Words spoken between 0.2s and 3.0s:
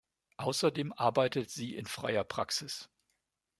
Außerdem arbeitet sie in freier Praxis.